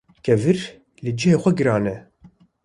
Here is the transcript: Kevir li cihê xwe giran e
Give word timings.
Kevir 0.23 0.59
li 1.03 1.11
cihê 1.19 1.37
xwe 1.41 1.51
giran 1.57 1.85
e 1.93 1.95